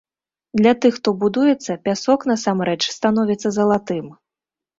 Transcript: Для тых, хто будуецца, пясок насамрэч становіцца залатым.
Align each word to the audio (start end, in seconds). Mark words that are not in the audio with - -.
Для 0.61 0.71
тых, 0.85 0.95
хто 0.99 1.09
будуецца, 1.23 1.75
пясок 1.89 2.25
насамрэч 2.31 2.79
становіцца 2.97 3.53
залатым. 3.61 4.11